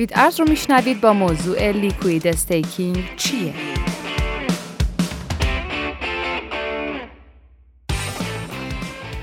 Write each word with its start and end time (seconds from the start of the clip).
بیت 0.00 0.18
ارز 0.18 0.40
رو 0.40 0.48
میشنوید 0.48 1.00
با 1.00 1.12
موضوع 1.12 1.72
liquid 1.72 2.26
staking 2.26 3.04
چیه؟ 3.16 3.54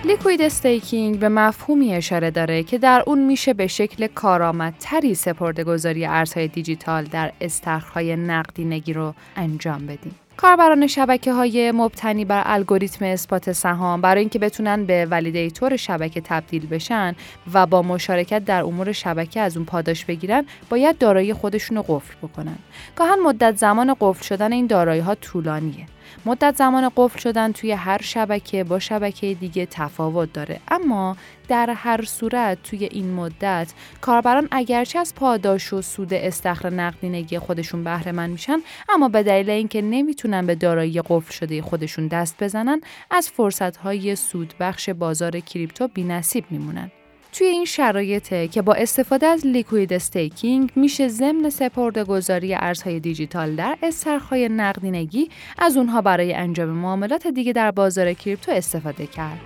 liquid 0.05 0.41
staking 0.41 1.19
به 1.19 1.29
مفهومی 1.29 1.93
اشاره 1.93 2.31
داره 2.31 2.63
که 2.63 2.77
در 2.77 3.03
اون 3.07 3.25
میشه 3.25 3.53
به 3.53 3.67
شکل 3.67 4.07
کارآمدتری 4.07 5.15
سپرده 5.15 5.63
گذاری 5.63 6.05
ارزهای 6.05 6.47
دیجیتال 6.47 7.03
در 7.03 7.31
استخرهای 7.41 8.15
نقدینگی 8.15 8.93
رو 8.93 9.13
انجام 9.35 9.85
بدیم. 9.85 10.15
کاربران 10.37 10.87
شبکه 10.87 11.33
های 11.33 11.71
مبتنی 11.71 12.25
بر 12.25 12.43
الگوریتم 12.45 13.05
اثبات 13.05 13.51
سهام 13.51 14.01
برای 14.01 14.19
اینکه 14.19 14.39
بتونن 14.39 14.85
به 14.85 15.05
validator 15.05 15.75
شبکه 15.75 16.21
تبدیل 16.21 16.67
بشن 16.67 17.15
و 17.53 17.65
با 17.65 17.81
مشارکت 17.81 18.45
در 18.45 18.63
امور 18.63 18.91
شبکه 18.91 19.41
از 19.41 19.57
اون 19.57 19.65
پاداش 19.65 20.05
بگیرن 20.05 20.45
باید 20.69 20.97
دارایی 20.97 21.33
خودشون 21.33 21.77
رو 21.77 21.83
قفل 21.87 22.13
بکنن. 22.27 22.57
گاهن 22.95 23.19
مدت 23.19 23.55
زمان 23.55 23.95
قفل 23.99 24.23
شدن 24.23 24.53
این 24.53 24.67
دارایی 24.67 25.01
ها 25.01 25.15
طولانیه. 25.15 25.85
مدت 26.25 26.55
زمان 26.55 26.91
قفل 26.95 27.19
شدن 27.19 27.51
توی 27.51 27.71
هر 27.71 28.01
شبکه 28.01 28.63
با 28.63 28.79
شبکه 28.79 29.33
دیگه 29.33 29.65
تفاوت 29.65 30.33
داره. 30.33 30.59
اما 30.67 31.17
در 31.47 31.69
هر 31.69 32.05
صورت 32.05 32.63
توی 32.63 32.85
این 32.85 33.13
مدت 33.13 33.73
کاربران 34.01 34.47
اگرچه 34.51 34.99
از 34.99 35.15
پاداش 35.15 35.73
و 35.73 35.81
سود 35.81 36.13
استخر 36.13 36.69
نقدینگی 36.69 37.39
خودشون 37.39 37.83
بهره 37.83 38.11
مند 38.11 38.29
میشن 38.29 38.57
اما 38.89 39.09
به 39.09 39.23
دلیل 39.23 39.49
اینکه 39.49 39.81
نمی‌تونن 39.81 40.45
به 40.45 40.55
دارایی 40.55 41.01
قفل 41.01 41.31
شده 41.31 41.61
خودشون 41.61 42.07
دست 42.07 42.43
بزنن 42.43 42.81
از 43.11 43.29
فرصت‌های 43.29 44.15
سود 44.15 44.53
بخش 44.59 44.89
بازار 44.89 45.39
crypto 45.39 45.87
بی‌نصیب 45.87 46.45
میمونن. 46.49 46.91
توی 47.37 47.47
این 47.47 47.65
شرایطه 47.65 48.47
که 48.47 48.61
با 48.61 48.73
استفاده 48.73 49.25
از 49.25 49.45
liquid 49.45 49.93
staking 49.93 50.71
میشه 50.75 51.07
ضمن 51.07 51.49
سپرده 51.49 52.03
گذاری 52.03 52.55
ارزهای 52.55 52.99
دیجیتال 52.99 53.55
در 53.55 53.77
استخرهای 53.83 54.49
نقدینگی 54.49 55.29
از 55.57 55.77
اونها 55.77 56.01
برای 56.01 56.33
انجام 56.33 56.69
معاملات 56.69 57.27
دیگه 57.27 57.53
در 57.53 57.71
بازار 57.71 58.13
crypto 58.13 58.51
استفاده 58.51 59.07
کرد. 59.07 59.39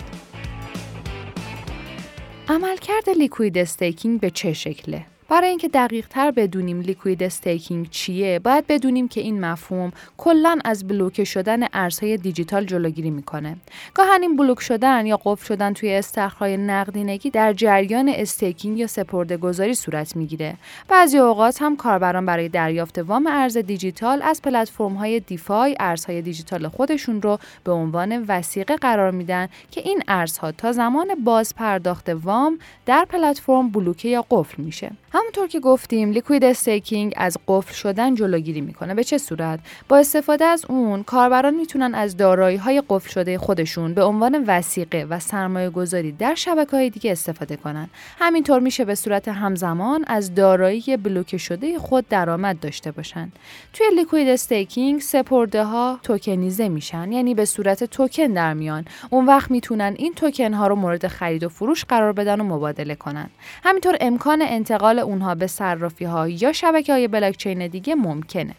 عملکرد 2.48 3.10
liquid 3.18 3.58
staking 3.58 4.20
به 4.20 4.30
چه 4.30 4.54
شکله؟ 4.54 5.06
برای 5.32 5.50
اینکه 5.50 5.68
دقیق 5.68 6.08
تر 6.08 6.32
بدونیم 6.32 6.82
liquid 6.82 7.24
staking 7.24 7.90
چیه 7.90 8.40
باید 8.40 8.68
بدونیم 8.68 9.08
که 9.08 9.22
این 9.22 9.46
مفهوم 9.46 9.92
کلا 10.18 10.58
از 10.66 10.88
بلوکه 10.88 11.24
شدن 11.24 11.60
ارزهای 11.74 12.18
دیجیتال 12.18 12.66
جلوگیری 12.66 13.10
می‌کنه. 13.10 13.56
گاهاً 13.94 14.22
این 14.22 14.36
بلوک 14.36 14.60
شدن 14.60 15.06
یا 15.06 15.20
قفل 15.26 15.46
شدن 15.46 15.74
توی 15.74 15.94
استخرهای 15.94 16.58
نقدینگی 16.58 17.30
در 17.30 17.54
جریان 17.54 18.10
staking 18.10 18.78
یا 18.78 18.88
سپرده 18.88 19.38
گذاری 19.38 19.74
صورت 19.74 20.16
می‌گیره. 20.16 20.56
بعضی 20.88 21.18
اوقات 21.18 21.62
هم 21.62 21.76
کاربران 21.76 22.26
برای 22.26 22.50
دریافت 22.50 23.00
وام 23.00 23.28
ارز 23.28 23.58
دیجیتال 23.58 24.22
از 24.22 24.42
پلتفرم 24.42 24.94
های 24.94 25.20
DeFi 25.20 25.76
ارزهای 25.80 26.22
دیجیتال 26.22 26.68
خودشون 26.68 27.22
رو 27.22 27.40
به 27.64 27.72
عنوان 27.72 28.26
وثیقه 28.28 28.76
قرار 28.76 29.12
میدن 29.12 29.48
که 29.72 29.82
این 29.82 30.04
ارزها 30.08 30.52
تا 30.52 30.72
زمان 30.72 31.08
باز 31.24 31.56
پرداخت 31.56 32.10
وام 32.10 32.60
در 32.86 33.06
پلتفرم 33.10 33.70
بلوکه 33.70 34.10
یا 34.10 34.26
قفل 34.30 34.64
میشه. 34.64 34.92
همونطور 35.22 35.48
که 35.48 35.60
گفتیم 35.60 36.12
liquid 36.12 36.44
staking 36.44 37.14
از 37.18 37.38
قفل 37.48 37.74
شدن 37.74 38.16
جلوگیری 38.16 38.62
می‌کنه. 38.62 38.94
به 38.94 39.04
چه 39.04 39.18
صورت؟ 39.18 39.60
با 39.90 39.98
استفاده 39.98 40.46
از 40.46 40.66
اون 40.70 41.04
کاربران 41.04 41.56
می‌تونن 41.56 41.96
از 41.96 42.18
دارایی 42.18 42.58
های 42.58 42.84
قفل 42.90 43.10
شده 43.10 43.38
خودشون 43.38 43.94
به 43.94 44.04
عنوان 44.04 44.44
وثیقه 44.48 45.08
و 45.10 45.20
سرمایه 45.20 45.70
گذاری 45.70 46.12
در 46.12 46.36
شبکه 46.36 46.72
های 46.72 46.90
دیگه 46.90 47.12
استفاده 47.12 47.56
کنن. 47.56 47.90
همینطور 48.20 48.60
میشه 48.60 48.86
به 48.86 48.96
صورت 48.96 49.28
همزمان 49.28 50.04
از 50.08 50.36
دارایی 50.36 50.98
بلوکه 50.98 51.38
شده 51.38 51.80
خود 51.80 52.08
درآمد 52.10 52.60
داشته 52.60 52.92
باشن. 52.92 53.32
توی 53.74 53.88
liquid 53.96 54.28
staking 54.28 55.02
سپرده 55.02 55.64
ها 55.64 56.00
توکنیزه 56.04 56.70
میشن 56.70 57.12
یعنی 57.12 57.36
به 57.36 57.46
صورت 57.46 57.84
توکن 57.84 58.28
در 58.28 58.54
میان. 58.54 58.86
اون 59.10 59.26
وقت 59.26 59.52
می‌تونن 59.52 59.96
این 59.98 60.14
توکن 60.14 60.54
ها 60.54 60.68
رو 60.68 60.76
مورد 60.76 61.08
خرید 61.08 61.44
و 61.44 61.50
فروش 61.50 61.86
قرار 61.86 62.14
بدن 62.14 62.42
و 62.42 62.44
مبادله 62.44 62.96
کنن. 62.96 63.30
همینطور 63.64 63.98
امکان 64.02 64.42
انتقال 64.42 65.00
اونها 65.12 65.36
به 65.36 65.48
صرافی 65.48 66.06
ها 66.06 66.30
یا 66.30 66.54
شبکه 66.54 66.94
های 66.94 67.08
بلاکچین 67.08 67.68
دیگه 67.68 67.96
ممکنه. 67.96 68.56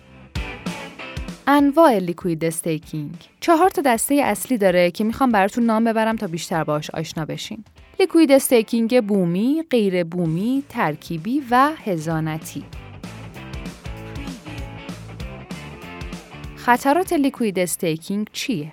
انواع 1.47 1.99
liquid 1.99 2.45
staking 2.45 3.15
چهار 3.41 3.71
تا 3.71 3.83
دسته 3.83 4.15
اصلی 4.15 4.59
داره 4.59 4.91
که 4.91 5.05
می‌خوام 5.05 5.33
براتون 5.33 5.65
نام 5.65 5.85
ببرم 5.85 6.17
تا 6.17 6.27
بیشتر 6.27 6.65
باش 6.65 6.91
آشنا 6.91 7.25
بشین. 7.25 7.65
liquid 8.01 8.33
staking 8.33 9.07
بومی، 9.07 9.63
غیر 9.71 10.05
بومی، 10.05 10.63
ترکیبی 10.69 11.43
و 11.51 11.71
حضانتی. 11.85 12.65
خطرات 16.57 17.13
liquid 17.13 17.59
staking 17.59 18.27
چیه؟ 18.33 18.73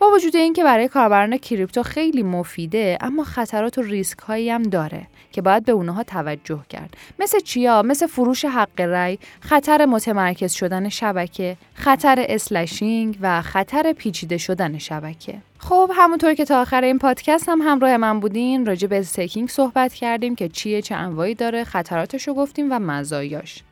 با 0.00 0.10
وجود 0.10 0.36
اینکه 0.36 0.64
برای 0.64 0.88
کاربران 0.88 1.36
کریپتو 1.36 1.82
خیلی 1.82 2.22
مفیده 2.22 2.98
اما 3.00 3.24
خطرات 3.24 3.78
و 3.78 3.82
ریسک 3.82 4.18
هایی 4.18 4.50
هم 4.50 4.62
داره 4.62 5.06
که 5.32 5.42
باید 5.42 5.64
به 5.64 5.72
اونها 5.72 6.02
توجه 6.02 6.60
کرد. 6.68 6.96
مثل 7.18 7.40
چیا؟ 7.40 7.82
مثل 7.82 8.06
فروش 8.06 8.44
حق 8.44 8.80
رای 8.80 9.18
خطر 9.40 9.86
متمرکز 9.86 10.52
شدن 10.52 10.88
شبکه 10.88 11.56
خطر 11.74 12.26
slashing 12.28 13.18
و 13.20 13.42
خطر 13.42 13.92
پیچیده 13.92 14.38
شدن 14.38 14.78
شبکه. 14.78 15.38
خب 15.58 15.90
همونطور 15.94 16.34
که 16.34 16.44
تا 16.44 16.60
آخر 16.60 16.84
این 16.84 16.98
پادکست 16.98 17.48
هم 17.48 17.60
همراه 17.62 17.96
من 17.96 18.20
بودین 18.20 18.66
راجع 18.66 18.88
به 18.88 18.98
staking 18.98 19.48
صحبت 19.48 19.94
کردیم 19.94 20.34
که 20.34 20.48
چیه 20.48 20.82
چه 20.82 20.94
انواعی 20.94 21.34
داره 21.34 21.64
خطراتش 21.64 22.28
رو 22.28 22.34
گفتیم 22.34 22.72
و 22.72 22.78
مزایاش. 22.78 23.62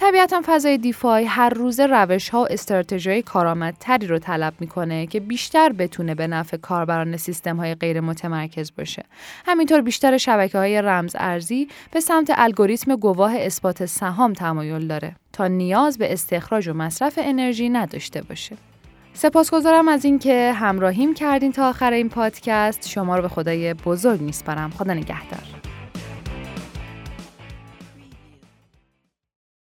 طبیعتا 0.00 0.42
فضای 0.46 0.78
DeFi 0.78 1.24
هر 1.24 1.48
روزه 1.48 1.86
روش 1.86 2.28
ها 2.28 2.42
و 2.42 2.46
استراتژی 2.50 3.22
کارآمدتری 3.22 4.06
رو 4.06 4.18
طلب 4.18 4.54
می‌کنه 4.60 5.06
که 5.06 5.20
بیشتر 5.20 5.72
بتونه 5.72 6.14
به 6.14 6.26
نفع 6.26 6.56
کاربران 6.56 7.16
سیستم 7.16 7.56
های 7.56 7.74
غیر 7.74 8.00
متمرکز 8.00 8.72
باشه. 8.78 9.04
همینطور 9.46 9.80
بیشتر 9.80 10.18
شبکه 10.18 10.58
های 10.58 10.82
رمز 10.82 11.16
ارزی 11.18 11.68
به 11.92 12.00
سمت 12.00 12.32
الگوریتم 12.34 12.96
گواه 12.96 13.34
اثبات 13.36 13.86
سهام 13.86 14.32
تمایل 14.32 14.86
داره 14.86 15.16
تا 15.32 15.46
نیاز 15.46 15.98
به 15.98 16.12
استخراج 16.12 16.68
و 16.68 16.74
مصرف 16.74 17.18
انرژی 17.22 17.68
نداشته 17.68 18.22
باشه. 18.22 18.56
سپاسگزارم 19.12 19.88
از 19.88 20.04
اینکه 20.04 20.52
همراهیم 20.52 21.14
کردین 21.14 21.52
تا 21.52 21.68
آخر 21.68 21.92
این 21.92 22.08
پادکست 22.08 22.88
شما 22.88 23.16
رو 23.16 23.22
به 23.22 23.28
خدای 23.28 23.74
بزرگ 23.74 24.20
میسپارم 24.20 24.70
خدا 24.70 24.94
نگهدار 24.94 25.59